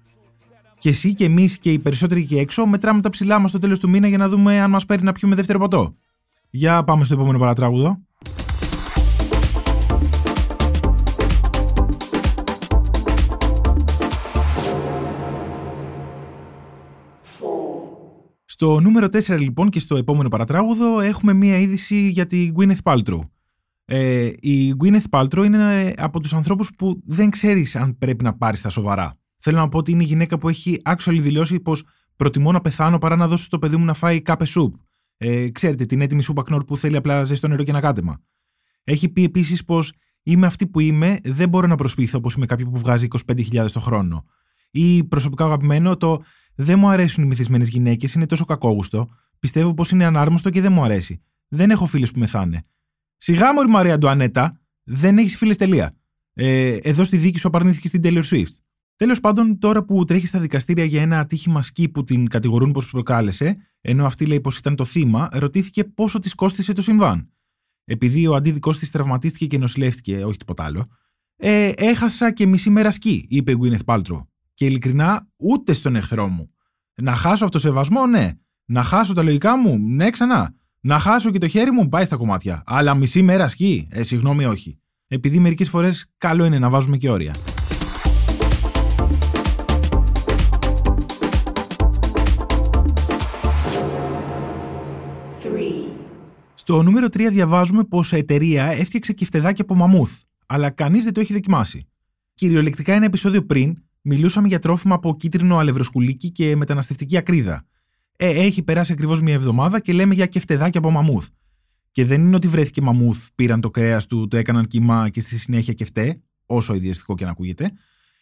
Και 0.78 0.90
εσύ 0.90 1.14
και 1.14 1.26
εμείς 1.26 1.58
και 1.58 1.72
οι 1.72 1.80
περισσότεροι 1.80 2.22
εκεί 2.22 2.38
έξω 2.38 2.66
μετράμε 2.66 3.02
τα 3.02 3.10
ψιλά 3.10 3.40
μας 3.40 3.50
στο 3.50 3.60
τέλος 3.60 3.80
του 3.80 3.90
μήνα 3.90 4.08
για 4.08 4.18
να 4.18 4.30
δούμε 4.30 4.62
αν 4.62 4.70
μας 4.70 4.86
παίρνει 4.86 5.04
να 5.04 5.12
πιούμε 5.12 5.36
δεύτερο 5.36 5.60
ποτό. 5.60 5.96
Για 6.50 6.84
πάμε 6.84 7.04
στο 7.04 7.14
επόμενο 7.14 7.40
παρατράγουδο. 7.40 8.02
Στο 18.66 18.80
νούμερο 18.80 19.08
4 19.12 19.40
λοιπόν 19.40 19.70
και 19.70 19.80
στο 19.80 19.96
επόμενο 19.96 20.30
παρατράγουδο 20.30 21.00
έχουμε 21.00 21.34
μία 21.34 21.58
είδηση 21.58 22.10
για 22.10 22.26
τη 22.26 22.52
Gwyneth 22.56 22.78
Paltrow. 22.84 23.20
Ε, 23.86 24.32
η 24.40 24.76
Gwyneth 24.80 25.04
Paltrow 25.10 25.46
είναι 25.46 25.94
από 25.98 26.20
τους 26.20 26.34
ανθρώπους 26.34 26.76
που 26.78 27.02
δεν 27.06 27.30
ξέρεις 27.30 27.76
αν 27.76 27.98
πρέπει 27.98 28.24
να 28.24 28.38
πάρεις 28.38 28.62
τα 28.62 28.70
σοβαρά. 28.70 29.20
Θέλω 29.38 29.58
να 29.58 29.70
πω 29.70 29.78
ότι 29.78 29.92
είναι 29.92 30.04
η 30.04 30.06
γυναίκα 30.06 30.38
που 30.38 30.50
έχει 30.50 30.82
actually 30.86 31.20
δηλώσει 31.20 31.60
πως 31.60 31.84
προτιμώ 32.16 32.52
να 32.52 32.62
πεθάνω 32.62 32.98
παρά 32.98 33.16
να 33.16 33.28
δώσω 33.28 33.44
στο 33.44 33.60
παιδί 33.60 33.78
μου 33.78 33.86
να 33.86 33.94
φάει 33.94 34.22
κάπες 34.22 34.50
σουπ. 34.50 34.76
Ε, 35.18 35.50
ξέρετε, 35.50 35.86
την 35.86 36.02
έτοιμη 36.02 36.22
σούπα 36.22 36.44
κνόρ 36.44 36.64
που 36.64 36.78
θέλει 36.78 36.96
απλά 36.96 37.24
ζεστό 37.24 37.48
νερό 37.48 37.64
και 37.64 37.72
ένα 37.72 37.80
κάτεμα. 37.80 38.22
Έχει 38.84 39.10
πει 39.10 39.24
επίσης 39.24 39.64
πως 39.66 39.94
είμαι 40.24 40.48
αυτή 40.48 40.68
που 40.68 40.80
είμαι, 40.80 41.20
δεν 41.24 41.50
μπορώ 41.50 41.68
να 41.68 41.76
προσποιηθώ 41.76 42.20
πως 42.20 42.34
είμαι 42.34 42.46
κάποιο 42.46 42.66
που 42.66 42.78
βγάζει 42.78 43.08
25.000 43.28 43.66
το 43.74 43.80
χρόνο. 43.80 44.26
Ή 44.78 45.04
προσωπικά 45.04 45.46
αγαπημένο 45.46 45.98
το 45.98 46.24
δεν 46.56 46.80
μου 46.80 46.88
αρέσουν 46.88 47.24
οι 47.24 47.28
μυθισμένες 47.28 47.70
γυναίκες, 47.70 48.14
είναι 48.14 48.26
τόσο 48.26 48.46
κακόγουστο. 48.46 49.10
Πιστεύω 49.40 49.74
πως 49.74 49.92
είναι 49.92 50.06
ανάρμοστο 50.06 50.50
και 50.50 50.62
δεν 50.62 50.72
μου 50.72 50.84
αρέσει. 50.84 51.22
Δεν 51.48 51.70
έχω 51.70 51.86
φίλες 51.86 52.12
που 52.12 52.20
μεθάνε. 52.20 52.66
Σιγά 53.18 53.54
μου, 53.54 53.70
Μαρία 53.70 53.94
Αντουανέτα, 53.94 54.62
δεν 54.84 55.18
έχεις 55.18 55.38
φίλες 55.38 55.58
τελεία. 55.58 55.96
Ε, 56.34 56.78
εδώ 56.82 57.04
στη 57.04 57.18
δίκη 57.18 57.40
σου 57.40 57.48
απαρνήθηκε 57.48 57.88
στην 57.88 58.02
Taylor 58.04 58.24
Swift. 58.24 58.54
Τέλος 58.96 59.20
πάντων, 59.20 59.60
τώρα 59.60 59.84
που 59.84 60.04
τρέχεις 60.04 60.30
στα 60.30 60.40
δικαστήρια 60.40 60.86
για 60.86 61.02
ένα 61.02 61.20
ατύχημα 61.20 61.62
σκι 61.62 61.90
που 61.90 62.04
την 62.04 62.28
κατηγορούν 62.28 62.72
πως 62.72 62.90
προκάλεσε, 62.90 63.58
ενώ 63.82 64.06
αυτή 64.06 64.26
λέει 64.26 64.42
πως 64.42 64.58
ήταν 64.58 64.76
το 64.76 64.86
θύμα, 64.86 65.30
ρωτήθηκε 65.32 65.84
πόσο 65.84 66.20
της 66.20 66.36
κόστησε 66.36 66.74
το 66.74 66.82
συμβάν. 66.82 67.30
Επειδή 67.86 68.28
ο 68.28 68.36
αντίδικός 68.36 68.80
της 68.80 68.92
τραυματίστηκε 68.92 69.46
και 69.46 69.58
νοσηλεύτηκε, 69.58 70.26
όχι 70.26 70.38
τίποτα 70.38 70.64
άλλο, 70.64 70.86
ε, 71.36 71.72
έχασα 71.76 72.32
και 72.32 72.46
μισή 72.46 72.70
μέρα 72.70 72.92
σκι, 72.92 73.26
είπε 73.30 73.52
η 73.52 73.58
Gwyneth 73.62 73.86
Paltrow. 73.86 74.26
Και 74.56 74.66
ειλικρινά, 74.66 75.28
ούτε 75.38 75.74
στον 75.74 75.96
εχθρό 75.96 76.28
μου. 76.28 76.50
Να 76.96 77.16
χάσω 77.16 77.46
αυτό 77.46 77.60
σεβασμό, 77.60 78.06
ναι. 78.06 78.32
Να 78.66 78.84
χάσω 78.84 79.14
τα 79.14 79.24
λογικά 79.24 79.58
μου, 79.58 79.78
ναι, 79.78 80.10
ξανά. 80.10 80.54
Να 80.80 81.00
χάσω 81.00 81.32
και 81.32 81.38
το 81.38 81.48
χέρι 81.48 81.72
μου, 81.72 81.90
πάει 81.90 82.06
στα 82.06 82.16
κομμάτια. 82.16 82.64
Αλλά 82.66 82.94
μισή 82.94 83.22
μέρα 83.22 83.48
σκι. 83.48 83.88
Ε, 83.92 84.04
συγγνώμη, 84.04 84.46
όχι. 84.46 84.80
Επειδή 85.08 85.40
μερικές 85.40 85.70
φορές 85.70 86.12
καλό 86.18 86.46
είναι 86.46 86.60
να 86.60 86.70
βάζουμε 86.70 86.98
και 86.98 87.10
όρια. 87.10 87.36
Στο 96.54 96.84
νούμερο 96.84 97.06
3 97.06 97.28
διαβάζουμε 97.32 97.84
πως 97.84 98.12
η 98.12 98.18
εταιρεία 98.18 98.66
έφτιαξε 98.66 99.14
κεφτεδάκι 99.14 99.62
από 99.62 99.76
μαμούθ, 99.76 100.22
αλλά 100.46 100.70
κανείς 100.70 101.04
δεν 101.04 101.14
το 101.14 101.20
έχει 101.20 101.34
δοκιμάσει. 101.34 101.88
Κυριολεκτικά 102.34 102.94
ένα 102.94 103.06
επεισόδιο 103.06 103.46
πριν, 103.46 103.85
μιλούσαμε 104.06 104.48
για 104.48 104.60
τρόφιμα 104.60 104.96
από 104.96 105.16
κίτρινο 105.16 105.58
αλευροσκουλίκι 105.58 106.32
και 106.32 106.56
μεταναστευτική 106.56 107.18
ακρίδα. 107.18 107.66
Ε, 108.16 108.30
έχει 108.30 108.64
περάσει 108.64 108.92
ακριβώς 108.92 109.22
μια 109.22 109.34
εβδομάδα 109.34 109.80
και 109.80 109.94
λέμε 109.94 110.14
για 110.14 110.26
κεφτεδάκι 110.26 110.78
από 110.78 110.92
μαμούθ. 110.92 111.28
Και 111.92 112.06
δεν 112.06 112.22
είναι 112.22 112.36
ότι 112.36 112.48
βρέθηκε 112.48 112.82
μαμούθ, 112.82 113.28
πήραν 113.36 113.62
το 113.62 113.72
κρέας 113.72 114.06
του, 114.06 114.28
το 114.28 114.38
έκαναν 114.38 114.68
κύμα 114.68 115.10
και 115.10 115.22
στη 115.22 115.38
συνέχεια 115.38 115.74
κεφτέ, 115.74 116.22
όσο 116.46 116.74
ιδιαστικό 116.74 117.16
και 117.16 117.26
να 117.26 117.32
ακούγεται. 117.32 117.72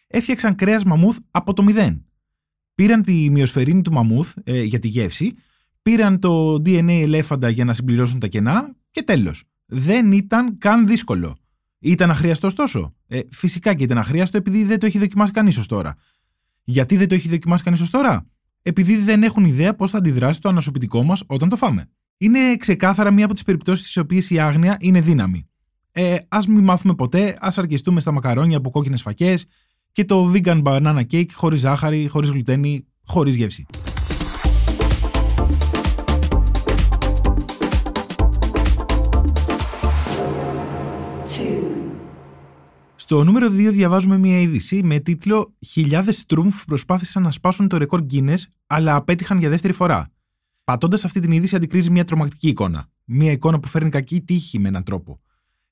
Έφτιαξαν 0.06 0.54
κρέας 0.54 0.84
μαμούθ 0.84 1.18
από 1.30 1.52
το 1.52 1.62
μηδέν. 1.62 2.04
Πήραν 2.74 3.02
τη 3.02 3.30
μυοσφαιρίνη 3.30 3.82
του 3.82 3.92
μαμούθ 3.92 4.36
ε, 4.44 4.62
για 4.62 4.78
τη 4.78 4.88
γεύση 4.88 5.34
πήραν 5.84 6.18
το 6.18 6.54
DNA 6.54 7.00
ελέφαντα 7.02 7.48
για 7.48 7.64
να 7.64 7.72
συμπληρώσουν 7.72 8.20
τα 8.20 8.26
κενά 8.26 8.76
και 8.90 9.02
τέλος. 9.02 9.44
Δεν 9.66 10.12
ήταν 10.12 10.58
καν 10.58 10.86
δύσκολο. 10.86 11.36
Ήταν 11.84 12.10
αχρίαστος 12.10 12.54
τόσο; 12.54 12.94
Ε, 13.06 13.20
φυσικά 13.30 13.74
και 13.74 13.84
ήταν 13.84 13.98
αχρίαστο 13.98 14.36
επειδή 14.36 14.64
δεν 14.64 14.78
το 14.78 14.86
έχει 14.86 14.98
δοκιμάσει 14.98 15.32
κανείς 15.32 15.58
ως 15.58 15.66
τώρα. 15.66 15.94
Γιατί 16.64 16.96
δεν 16.96 17.08
το 17.08 17.14
έχει 17.14 17.28
δοκιμάσει 17.28 17.62
κανείς 17.62 17.80
ως 17.80 17.90
τώρα; 17.90 18.26
Επειδή 18.62 18.96
δεν 18.96 19.22
έχουν 19.22 19.44
ιδέα 19.44 19.74
πώς 19.74 19.90
θα 19.90 19.98
αντιδράσει 19.98 20.40
το 20.40 20.48
ανασωπητικό 20.48 21.02
μας 21.02 21.22
όταν 21.26 21.48
το 21.48 21.56
φάμε. 21.56 21.90
Είναι 22.18 22.56
ξεκάθαρα 22.56 23.10
μία 23.10 23.24
από 23.24 23.34
τις 23.34 23.42
περιπτώσεις 23.42 23.84
στις 23.84 23.96
οποίες 23.96 24.30
η 24.30 24.38
άγνοια 24.38 24.76
είναι 24.80 25.00
δύναμη. 25.00 25.48
Ε, 25.92 26.16
ας 26.28 26.46
μην 26.46 26.64
μάθουμε 26.64 26.94
ποτέ, 26.94 27.36
ας 27.40 27.58
αρκεστούμε 27.58 28.00
στα 28.00 28.12
μακαρόνια 28.12 28.56
από 28.56 28.70
κόκκινες 28.70 29.02
φακές 29.02 29.46
και 29.92 30.04
το 30.04 30.32
vegan 30.34 30.62
banana 30.62 31.02
cake 31.10 31.32
χωρίς 31.32 31.60
ζάχαρη, 31.60 32.08
χωρίς 32.08 32.30
γλουτένη, 32.30 32.86
χωρίς 33.04 33.34
γεύση. 33.34 33.66
Στο 43.06 43.24
νούμερο 43.24 43.46
2 43.46 43.50
διαβάζουμε 43.70 44.18
μια 44.18 44.40
είδηση 44.40 44.82
με 44.82 44.98
τίτλο 44.98 45.54
Χιλιάδες 45.66 46.26
Τρούμφ 46.26 46.64
προσπάθησαν 46.64 47.22
να 47.22 47.30
σπάσουν 47.30 47.68
το 47.68 47.76
ρεκόρ 47.76 48.04
Guinness, 48.12 48.38
αλλά 48.66 48.94
απέτυχαν 48.94 49.38
για 49.38 49.48
δεύτερη 49.48 49.72
φορά. 49.72 50.12
Πατώντας 50.64 51.04
αυτή 51.04 51.20
την 51.20 51.32
είδηση, 51.32 51.56
αντικρίζει 51.56 51.90
μια 51.90 52.04
τρομακτική 52.04 52.48
εικόνα. 52.48 52.86
Μια 53.04 53.32
εικόνα 53.32 53.60
που 53.60 53.68
φέρνει 53.68 53.90
κακή 53.90 54.20
τύχη 54.20 54.58
με 54.58 54.68
έναν 54.68 54.82
τρόπο. 54.82 55.20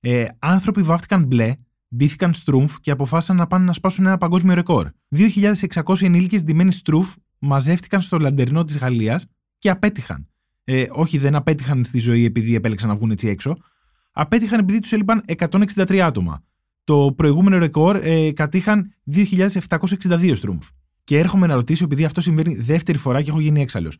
Ε, 0.00 0.26
άνθρωποι 0.38 0.82
βάφτηκαν 0.82 1.24
μπλε, 1.24 1.52
ντύθηκαν 1.96 2.34
στρούμφ 2.34 2.80
και 2.80 2.90
αποφάσισαν 2.90 3.36
να 3.36 3.46
πάνε 3.46 3.64
να 3.64 3.72
σπάσουν 3.72 4.06
ένα 4.06 4.18
παγκόσμιο 4.18 4.54
ρεκόρ. 4.54 4.88
2.600 5.16 6.02
ενήλικες 6.02 6.44
ντυμένοι 6.44 6.72
στρούφ 6.72 7.14
μαζεύτηκαν 7.38 8.00
στο 8.00 8.18
λαντερνό 8.18 8.64
της 8.64 8.78
Γαλλίας 8.78 9.26
και 9.58 9.70
απέτυχαν. 9.70 10.28
Ε, 10.64 10.84
όχι, 10.90 11.18
δεν 11.18 11.34
απέτυχαν 11.34 11.84
στη 11.84 11.98
ζωή 11.98 12.24
επειδή 12.24 12.54
επέλεξαν 12.54 12.88
να 12.88 12.96
βγουν 12.96 13.10
έτσι 13.10 13.28
έξω. 13.28 13.56
Απέτυχαν 14.12 14.58
επειδή 14.58 14.80
τους 14.80 14.92
έλειπαν 14.92 15.24
163 15.26 15.98
άτομα. 15.98 16.42
Το 16.84 17.12
προηγούμενο 17.16 17.58
ρεκόρ 17.58 17.96
ε, 18.02 18.32
κατήχαν 18.32 18.94
2.762 19.12 20.32
στρούμφ. 20.36 20.68
Και 21.04 21.18
έρχομαι 21.18 21.46
να 21.46 21.54
ρωτήσω, 21.54 21.84
επειδή 21.84 22.04
αυτό 22.04 22.20
συμβαίνει 22.20 22.54
δεύτερη 22.54 22.98
φορά 22.98 23.22
και 23.22 23.30
έχω 23.30 23.40
γίνει 23.40 23.60
έξαλλος. 23.60 23.96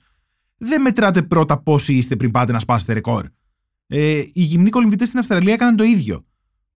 Δεν 0.56 0.80
μετράτε 0.80 1.22
πρώτα 1.22 1.62
πόσοι 1.62 1.94
είστε 1.94 2.16
πριν 2.16 2.30
πάτε 2.30 2.52
να 2.52 2.58
σπάσετε 2.58 2.92
ρεκόρ. 2.92 3.26
Ε, 3.86 4.18
οι 4.32 4.42
γυμνοί 4.42 4.70
κολυμβητές 4.70 5.08
στην 5.08 5.20
Αυστραλία 5.20 5.52
έκαναν 5.52 5.76
το 5.76 5.84
ίδιο. 5.84 6.26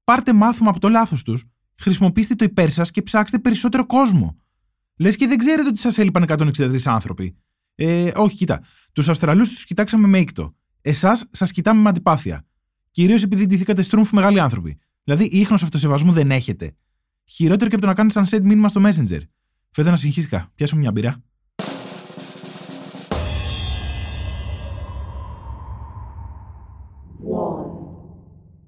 Πάρτε 0.05 0.33
μάθημα 0.33 0.71
από 0.71 0.81
το 0.81 0.89
λάθος 0.89 1.23
τους, 1.23 1.45
χρησιμοποιήστε 1.79 2.35
το 2.35 2.45
υπέρ 2.45 2.71
σας 2.71 2.91
και 2.91 3.03
ψάξτε 3.03 3.39
περισσότερο 3.39 3.87
κόσμο. 3.87 4.37
Λες 4.97 5.17
και 5.17 5.27
δεν 5.27 5.39
ξέρετε 5.39 5.69
ότι 5.69 5.79
σας 5.79 5.99
έλειπαν 5.99 6.25
163 6.29 6.77
άνθρωποι. 6.85 7.37
Ε, 7.75 8.11
όχι, 8.15 8.37
κοίτα. 8.37 8.63
Τους 8.93 9.09
Αυστραλούς 9.09 9.49
τους 9.49 9.65
κοιτάξαμε 9.65 10.09
με 10.09 10.19
ήκτο. 10.19 10.55
Εσάς 10.81 11.29
σας 11.31 11.53
κοιτάμε 11.53 11.81
με 11.81 11.89
αντιπάθεια. 11.89 12.47
Κυρίως 12.91 13.23
επειδή 13.23 13.47
ντυθήκατε 13.47 13.83
στρούμφ 13.83 14.13
μεγάλοι 14.13 14.41
άνθρωποι. 14.41 14.79
Δηλαδή, 15.09 15.25
ίχνος 15.25 15.63
αυτοσεβασμού 15.63 16.13
δεν 16.13 16.31
έχετε. 16.31 16.77
Χειρότερο 17.25 17.69
και 17.71 17.75
από 17.77 17.85
το 17.85 17.91
να 17.91 17.95
κάνεις 17.95 18.15
sunset 18.19 18.41
μήνυμα 18.43 18.69
στο 18.69 18.81
Messenger. 18.85 19.21
Φέτο 19.71 19.91
να 19.91 19.97
συγχύστηκα. 19.97 20.51
Πιάσω 20.55 20.77
μια 20.77 20.93
μπύρα. 20.93 21.23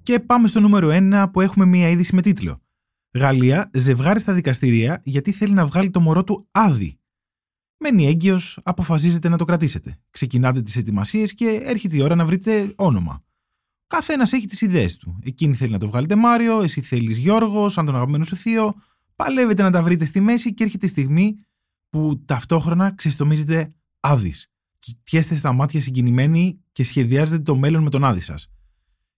Και 0.01 0.19
πάμε 0.19 0.47
στο 0.47 0.59
νούμερο 0.59 0.89
1 0.91 1.25
που 1.33 1.41
έχουμε 1.41 1.65
μία 1.65 1.89
είδηση 1.89 2.15
με 2.15 2.21
τίτλο. 2.21 2.61
Γαλλία, 3.13 3.69
ζευγάρι 3.73 4.19
στα 4.19 4.33
δικαστηρία 4.33 5.01
γιατί 5.03 5.31
θέλει 5.31 5.53
να 5.53 5.65
βγάλει 5.65 5.89
το 5.89 5.99
μωρό 5.99 6.23
του 6.23 6.47
άδει. 6.51 6.99
Μένει 7.77 8.07
έγκυος, 8.07 8.59
αποφασίζετε 8.63 9.29
να 9.29 9.37
το 9.37 9.45
κρατήσετε. 9.45 9.97
Ξεκινάτε 10.09 10.61
τις 10.61 10.75
ετοιμασίες 10.75 11.33
και 11.33 11.61
έρχεται 11.63 11.97
η 11.97 12.01
ώρα 12.01 12.15
να 12.15 12.25
βρείτε 12.25 12.73
όνομα. 12.75 13.23
Καθένας 13.89 14.33
έχει 14.33 14.47
τις 14.47 14.61
ιδέες 14.61 14.97
του. 14.97 15.19
Εκείνη 15.23 15.55
θέλει 15.55 15.71
να 15.71 15.77
το 15.77 15.87
βγάλετε 15.87 16.15
Μάριο, 16.15 16.61
εσύ 16.61 16.81
θέλεις 16.81 17.17
Γιώργος, 17.17 17.73
σαν 17.73 17.85
τον 17.85 17.95
αγαπημένο 17.95 18.23
σου 18.23 18.35
θείο. 18.35 18.73
Παλεύετε 19.15 19.63
να 19.63 19.71
τα 19.71 19.83
βρείτε 19.83 20.05
στη 20.05 20.21
μέση 20.21 20.53
και 20.53 20.63
έρχεται 20.63 20.85
η 20.85 20.89
στιγμή 20.89 21.35
που 21.89 22.23
ταυτόχρονα 22.25 22.95
ξεστομίζετε 22.95 23.73
άδει. 23.99 24.33
Κοιτιέστε 24.77 25.35
στα 25.35 25.53
μάτια 25.53 25.81
συγκινημένοι 25.81 26.59
και 26.71 26.83
σχεδιάζετε 26.83 27.43
το 27.43 27.55
μέλλον 27.55 27.83
με 27.83 27.89
τον 27.89 28.03
άδη 28.03 28.19
σας. 28.19 28.47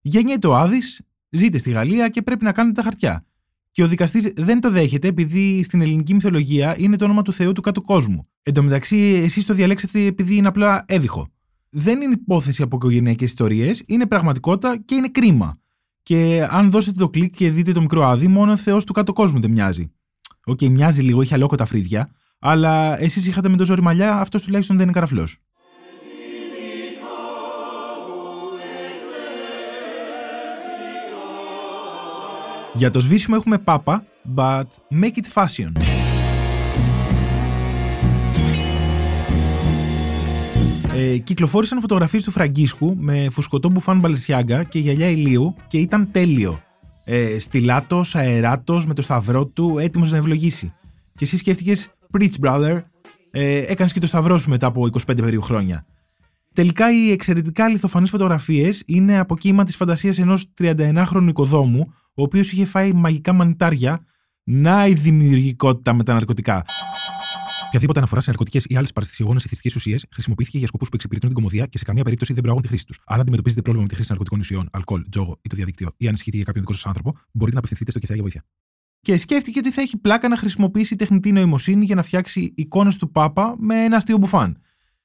Γεννιέται 0.01 0.47
ο 0.47 0.55
άδης, 0.55 1.01
ζείτε 1.29 1.57
στη 1.57 1.71
Γαλλία 1.71 2.09
και 2.09 2.21
πρέπει 2.21 2.43
να 2.43 2.51
κάνετε 2.51 2.75
τα 2.75 2.83
χαρτιά. 2.83 3.25
Και 3.71 3.83
ο 3.83 3.87
δικαστής 3.87 4.31
δεν 4.35 4.59
το 4.59 4.69
δέχεται 4.69 5.07
επειδή 5.07 5.63
στην 5.63 5.81
ελληνική 5.81 6.13
μυθολογία 6.13 6.75
είναι 6.77 6.95
το 6.95 7.05
όνομα 7.05 7.21
του 7.21 7.33
Θεού 7.33 7.51
του 7.51 7.61
κάτω 7.61 7.81
κόσμου. 7.81 8.27
Εν 8.41 8.53
τω 8.53 8.63
μεταξύ, 8.63 8.97
εσείς 8.97 9.45
το 9.45 9.53
διαλέξετε 9.53 10.05
επειδή 10.05 10.35
είναι 10.35 10.47
απλά 10.47 10.83
έβυχο 10.87 11.29
δεν 11.71 12.01
είναι 12.01 12.13
υπόθεση 12.13 12.61
από 12.61 12.75
οικογενειακές 12.75 13.29
ιστορίες, 13.29 13.83
είναι 13.85 14.05
πραγματικότητα 14.05 14.77
και 14.77 14.95
είναι 14.95 15.09
κρίμα. 15.09 15.59
Και 16.03 16.47
αν 16.49 16.71
δώσετε 16.71 16.99
το 16.99 17.09
κλικ 17.09 17.35
και 17.35 17.51
δείτε 17.51 17.71
το 17.71 17.81
μικρό 17.81 18.05
Άδη, 18.05 18.27
μόνο 18.27 18.51
ο 18.51 18.57
Θεός 18.57 18.85
του 18.85 18.93
κάτω 18.93 19.13
κόσμου 19.13 19.39
δεν 19.39 19.51
μοιάζει. 19.51 19.91
OK, 20.45 20.60
okay, 20.61 20.69
μοιάζει 20.69 21.01
λίγο, 21.01 21.21
έχει 21.21 21.33
αλόκοτα 21.33 21.65
φρύδια, 21.65 22.09
αλλά 22.39 23.01
εσείς 23.01 23.27
είχατε 23.27 23.49
με 23.49 23.57
τόσο 23.57 23.73
ρημαλιά, 23.73 24.19
αυτός 24.19 24.41
τουλάχιστον 24.43 24.75
δεν 24.75 24.85
είναι 24.85 24.93
καραφλός. 24.93 25.37
Για 32.73 32.89
το 32.89 32.99
σβήσιμο 32.99 33.35
έχουμε 33.39 33.57
πάπα, 33.57 34.05
but 34.35 34.65
make 35.01 35.15
it 35.15 35.43
fashion. 35.43 36.00
Ε, 40.95 41.17
κυκλοφόρησαν 41.17 41.81
φωτογραφίες 41.81 42.24
του 42.24 42.31
Φραγκίσκου 42.31 42.95
με 43.00 43.29
φουσκωτό 43.29 43.69
μπουφάν 43.69 44.00
μπαλισιάγκα 44.00 44.63
και 44.63 44.79
γυαλιά 44.79 45.07
ηλίου 45.07 45.55
και 45.67 45.77
ήταν 45.77 46.10
τέλειο. 46.12 46.62
Ε, 47.03 47.39
στυλάτος, 47.39 48.15
αεράτος, 48.15 48.86
με 48.86 48.93
το 48.93 49.01
σταυρό 49.01 49.45
του, 49.45 49.77
έτοιμος 49.79 50.12
να 50.12 50.17
ευλογήσει. 50.17 50.74
Και 51.15 51.24
εσύ 51.24 51.38
σκέφτηκες, 51.38 51.89
Preach 52.17 52.45
brother, 52.45 52.81
ε, 53.31 53.57
έκανες 53.57 53.93
και 53.93 54.00
το 54.00 54.07
σταυρό 54.07 54.38
σου 54.38 54.50
μετά 54.50 54.67
από 54.67 54.86
25 54.86 55.21
περίπου 55.21 55.41
χρόνια. 55.41 55.86
Τελικά 56.53 56.91
οι 56.91 57.12
εξαιρετικά 57.12 57.67
λιθοφανείς 57.67 58.10
φωτογραφίες 58.10 58.83
είναι 58.86 59.19
από 59.19 59.38
κύμα 59.38 59.63
της 59.63 59.75
φαντασίας 59.75 60.19
ενός 60.19 60.45
31χρονου 60.62 61.27
οικοδόμου, 61.27 61.93
ο 62.13 62.21
οποίος 62.21 62.51
είχε 62.51 62.65
φάει 62.65 62.93
μαγικά 62.93 63.33
μανιτάρια. 63.33 64.05
Να 64.43 64.88
η 64.88 64.93
δημιουργικότητα 64.93 65.93
με 65.93 66.03
τα 66.03 66.13
ναρκωτικά. 66.13 66.65
Οποιαδήποτε 67.71 67.99
αναφορά 67.99 68.21
σε 68.21 68.29
ναρκωτικές 68.29 68.65
ή 68.67 68.75
άλλες 68.75 68.91
παραστησιογόνε 68.91 69.39
ηθιστικέ 69.45 69.75
ουσίε 69.75 69.97
χρησιμοποιήθηκε 70.11 70.57
για 70.57 70.67
σκοπούς 70.67 70.89
που 70.89 70.95
εξυπηρετούν 70.95 71.29
την 71.29 71.37
κομμωδία 71.37 71.65
και 71.65 71.77
σε 71.77 71.83
καμία 71.83 72.03
περίπτωση 72.03 72.33
δεν 72.33 72.41
προάγουν 72.41 72.61
τη 72.61 72.67
χρήση 72.67 72.85
τους. 72.85 72.99
Αν 73.05 73.19
αντιμετωπίζετε 73.19 73.61
πρόβλημα 73.61 73.85
με 73.85 73.89
τη 73.89 73.95
χρήση 73.95 74.09
ναρκωτικών 74.09 74.39
ουσιών, 74.39 74.69
αλκοόλ, 74.71 75.03
τζόγο 75.09 75.39
ή 75.41 75.49
το 75.49 75.55
διαδίκτυο 75.55 75.89
ή 75.97 76.07
ανησυχείτε 76.07 76.35
για 76.35 76.45
κάποιον 76.45 76.63
δικό 76.63 76.75
σας 76.75 76.85
άνθρωπο, 76.85 77.11
μπορείτε 77.31 77.51
να 77.51 77.57
απευθυνθείτε 77.57 77.91
στο 77.91 77.99
κεφάλι 77.99 78.19
για 78.19 78.29
βοήθεια. 78.29 78.49
Και 79.01 79.17
σκέφτηκε 79.17 79.59
ότι 79.59 79.71
θα 79.71 79.81
έχει 79.81 79.97
πλάκα 79.97 80.27
να 80.27 80.37
χρησιμοποιήσει 80.37 80.95
τεχνητή 80.95 81.31
νοημοσύνη 81.31 81.85
για 81.85 81.95
να 81.95 82.03
φτιάξει 82.03 82.53
εικόνες 82.55 82.97
του 82.97 83.11
Πάπα 83.11 83.55
με 83.59 83.83
ένα 83.83 83.97
αστείο 83.97 84.17
μπουφάν. 84.17 84.57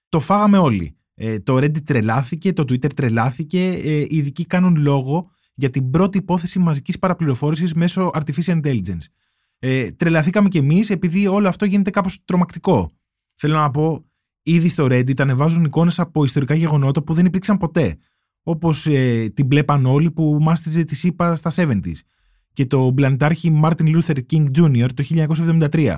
Το 0.08 0.20
φάγαμε 0.20 0.58
όλοι. 0.58 0.96
Ε, 1.14 1.38
το 1.38 1.56
Reddit 1.56 1.82
τρελάθηκε, 1.84 2.52
το 2.52 2.62
Twitter 2.62 2.94
τρελάθηκε. 2.94 3.68
Ε, 3.68 4.00
οι 4.00 4.16
ειδικοί 4.16 4.46
κάνουν 4.46 4.76
λόγο 4.76 5.30
για 5.54 5.70
την 5.70 5.90
πρώτη 5.90 6.18
υπόθεση 6.18 6.58
μαζικής 6.58 6.98
παραπληροφόρησης 6.98 7.74
μέσω 7.74 8.10
artificial 8.14 8.60
intelligence. 8.62 9.06
Ε, 9.58 9.90
τρελαθήκαμε 9.90 10.48
κι 10.48 10.58
εμείς 10.58 10.90
επειδή 10.90 11.26
όλο 11.26 11.48
αυτό 11.48 11.64
γίνεται 11.64 11.90
κάπως 11.90 12.24
τρομακτικό. 12.24 12.92
Θέλω 13.34 13.56
να 13.56 13.70
πω, 13.70 14.04
ήδη 14.42 14.68
στο 14.68 14.84
Reddit 14.84 15.20
ανεβάζουν 15.20 15.64
εικόνες 15.64 15.98
από 15.98 16.24
ιστορικά 16.24 16.54
γεγονότα 16.54 17.02
που 17.02 17.14
δεν 17.14 17.26
υπήρξαν 17.26 17.56
ποτέ. 17.56 17.96
Όπως 18.42 18.86
ε, 18.86 19.28
την 19.34 19.46
μπλε 19.46 19.64
πανόλη 19.64 20.10
που 20.10 20.38
μάστιζε 20.40 20.84
τη 20.84 20.94
ΣΥΠΑ 20.94 21.34
στα 21.34 21.50
70s 21.56 21.92
και 22.52 22.66
το 22.66 22.90
μπλανιτάρχη 22.90 23.60
Martin 23.62 23.96
Luther 23.96 24.16
King 24.32 24.46
Jr. 24.58 24.86
το 24.94 25.04
1973. 25.70 25.96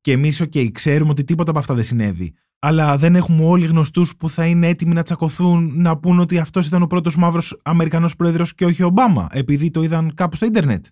Και 0.00 0.12
εμείς, 0.12 0.42
OK, 0.42 0.70
ξέρουμε 0.70 1.10
ότι 1.10 1.24
τίποτα 1.24 1.50
από 1.50 1.58
αυτά 1.58 1.74
δεν 1.74 1.84
συνέβη. 1.84 2.34
αλλά 2.58 2.96
δεν 2.96 3.16
έχουμε 3.16 3.44
όλοι 3.44 3.66
γνωστούς 3.66 4.16
που 4.16 4.28
θα 4.28 4.46
είναι 4.46 4.68
έτοιμοι 4.68 4.94
να 4.94 5.02
τσακωθούν 5.02 5.72
να 5.74 5.98
πούν 5.98 6.18
ότι 6.18 6.38
αυτός 6.38 6.66
ήταν 6.66 6.82
ο 6.82 6.86
πρώτος 6.86 7.16
μαύρος 7.16 7.60
Αμερικανός 7.62 8.16
πρόεδρος 8.16 8.54
και 8.54 8.64
όχι 8.64 8.82
ο 8.82 8.86
Ομπάμα, 8.86 9.28
επειδή 9.30 9.70
το 9.70 9.82
είδαν 9.82 10.14
κάπου 10.14 10.36
στο 10.36 10.46
ίντερνετ. 10.46 10.86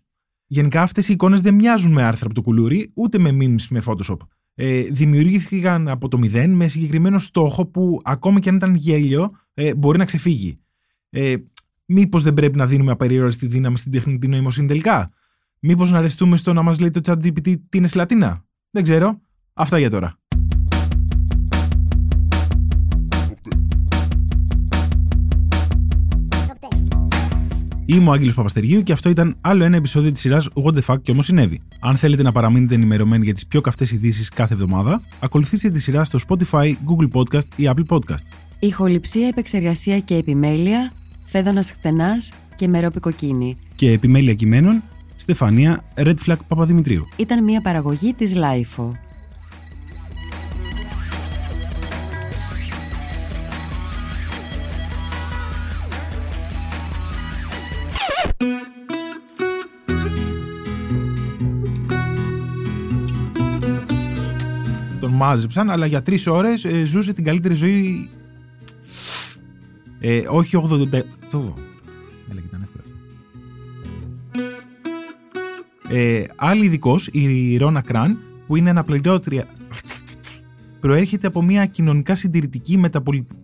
Γενικά 0.46 0.82
αυτές 0.82 1.08
οι 1.08 1.12
εικόνες 1.12 1.40
δεν 1.40 1.54
μοιάζουν 1.54 1.92
με 1.92 2.02
άρθρα 2.02 2.26
από 2.26 2.34
το 2.34 2.42
κουλούρι, 2.42 2.90
ούτε 2.94 3.18
με 3.18 3.30
memes 3.40 3.66
με 3.70 3.82
Photoshop. 3.86 4.16
Ε, 4.54 4.82
δημιουργήθηκαν 4.82 5.88
από 5.88 6.08
το 6.08 6.18
μηδέν 6.18 6.54
με 6.54 6.68
συγκεκριμένο 6.68 7.18
στόχο 7.18 7.66
που 7.66 8.00
ακόμη 8.04 8.40
και 8.40 8.48
αν 8.48 8.56
ήταν 8.56 8.74
γέλιο 8.74 9.30
ε, 9.54 9.74
μπορεί 9.74 9.98
να 9.98 10.04
ξεφύγει. 10.04 10.60
Ε, 11.10 11.36
Μήπως 11.86 12.22
δεν 12.22 12.34
πρέπει 12.34 12.56
να 12.56 12.66
δίνουμε 12.66 12.90
απεριόριστη 12.90 13.46
δύναμη 13.46 13.78
στην 13.78 13.92
τεχνητή 13.92 14.28
νοημοσύνη 14.28 14.66
τελικά; 14.66 15.12
Μήπως 15.60 15.90
να 15.90 15.98
αρεστούμε 15.98 16.36
στο 16.36 16.52
να 16.52 16.62
μας 16.62 16.78
λέει 16.80 16.90
το 16.90 17.00
ChatGPT 17.04 17.42
τι 17.68 17.78
είναι 17.78 17.88
Λατίνα. 17.94 18.44
Δεν 18.70 18.82
ξέρω. 18.82 19.20
Αυτά 19.52 19.78
για 19.78 19.90
τώρα. 19.90 20.18
Είμαι 27.88 28.08
ο 28.08 28.12
Άγγελος 28.12 28.34
Παπαστεργίου 28.34 28.82
και 28.82 28.92
αυτό 28.92 29.08
ήταν 29.08 29.36
άλλο 29.40 29.64
ένα 29.64 29.76
επεισόδιο 29.76 30.10
της 30.10 30.20
σειράς 30.20 30.48
What 30.64 30.74
the 30.74 30.80
fuck 30.86 31.02
και 31.02 31.10
όμως 31.10 31.24
συνέβη. 31.24 31.60
Αν 31.80 31.96
θέλετε 31.96 32.22
να 32.22 32.32
παραμείνετε 32.32 32.74
ενημερωμένοι 32.74 33.24
για 33.24 33.34
τις 33.34 33.46
πιο 33.46 33.60
καυτές 33.60 33.90
ειδήσεις 33.90 34.28
κάθε 34.28 34.54
εβδομάδα, 34.54 35.02
ακολουθήστε 35.20 35.70
τη 35.70 35.78
σειρά 35.78 36.04
στο 36.04 36.18
Spotify, 36.28 36.66
Google 36.66 37.08
Podcast 37.12 37.44
ή 37.56 37.70
Apple 37.74 37.96
Podcast. 37.96 38.24
Ηχοληψία, 38.58 39.26
επεξεργασία 39.26 39.98
και 39.98 40.14
επιμέλεια, 40.14 40.92
φέδωνας 41.24 41.70
χτενάς 41.70 42.32
και 42.56 42.68
μερόπη 42.68 43.00
κοκκίνη. 43.00 43.56
Και 43.74 43.90
επιμέλεια 43.90 44.34
κειμένων, 44.34 44.82
Στεφανία 45.16 45.84
Red 45.96 46.14
Flag 46.26 46.36
Παπαδημητρίου. 46.48 47.06
Ήταν 47.16 47.44
μια 47.44 47.60
παραγωγή 47.60 48.14
της 48.14 48.32
Lifeo. 48.36 48.90
Τον 65.06 65.14
μάζεψαν, 65.14 65.70
αλλά 65.70 65.86
για 65.86 66.02
τρεις 66.02 66.26
ώρες 66.26 66.66
ζούσε 66.84 67.12
την 67.12 67.24
καλύτερη 67.24 67.54
ζωή. 67.54 68.08
Ε, 70.00 70.22
όχι 70.28 70.56
80. 70.56 71.02
Το... 71.30 71.54
Έλα, 72.30 72.42
ήταν 72.46 72.62
εύκολο 72.62 72.84
αυτό. 72.84 72.94
Ε, 75.94 76.24
άλλη 76.36 76.64
ειδικός, 76.64 77.08
η 77.12 77.56
Ρώνα 77.56 77.80
Κραν, 77.80 78.18
που 78.46 78.56
είναι 78.56 78.70
αναπληρώτρια. 78.70 79.46
Προέρχεται 80.80 81.26
από 81.26 81.42
μια 81.42 81.66
κοινωνικά 81.66 82.14
συντηρητική 82.14 82.78
μεταπολιτική. 82.78 83.40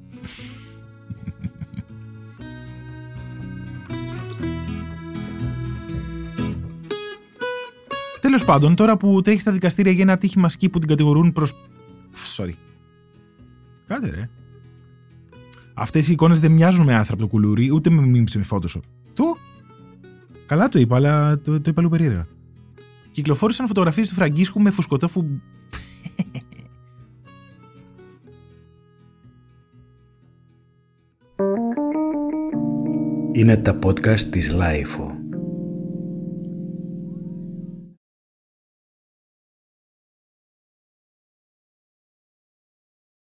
Τέλος 8.33 8.47
πάντων, 8.47 8.75
τώρα 8.75 8.97
που 8.97 9.21
τρέχεις 9.21 9.41
στα 9.41 9.53
δικαστήρια 9.53 9.93
για 9.93 10.03
ένα 10.03 10.13
ατύχημα 10.13 10.49
σκι 10.49 10.69
που 10.69 10.79
την 10.79 10.89
κατηγορούν 10.89 11.33
προ. 11.33 11.47
Sorry. 12.37 12.53
Κάτε 13.87 14.11
ρε. 14.11 14.29
Αυτές 15.75 16.09
οι 16.09 16.13
εικόνες 16.13 16.41
δεν 16.41 16.53
μοιάζουν 16.53 16.85
με 16.85 16.95
άνθρωπο 16.95 17.23
το 17.23 17.29
κουλούρι, 17.29 17.71
ούτε 17.73 17.91
με 17.91 18.03
memes 18.03 18.31
με 18.35 18.45
Photoshop. 18.51 18.81
Του. 19.15 19.37
Καλά 20.47 20.69
το 20.69 20.79
είπα, 20.79 20.97
αλλά 20.97 21.41
το, 21.41 21.61
το 21.61 21.71
είπα 21.71 21.81
λίγο 21.81 21.89
περίεργα. 21.89 22.27
Κυκλοφόρησαν 23.11 23.67
φωτογραφίες 23.67 24.09
του 24.09 24.15
Φραγκίσκου 24.15 24.61
με 24.61 24.71
φουσκωτό 24.71 25.09
φου... 25.09 25.25
Είναι 33.33 33.57
τα 33.57 33.79
podcast 33.83 34.21
της 34.21 34.55
Lifeo. 34.55 35.22